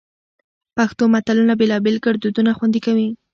پښتو 0.77 1.03
متلونه 1.13 1.53
بېلابېل 1.61 1.97
ګړدودونه 2.05 2.51
خوندي 2.57 2.81
کوي 2.85 3.07